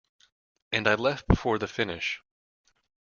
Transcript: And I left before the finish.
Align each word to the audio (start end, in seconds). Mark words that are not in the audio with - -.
And 0.71 0.87
I 0.87 0.95
left 0.95 1.27
before 1.27 1.59
the 1.59 1.67
finish. 1.67 2.23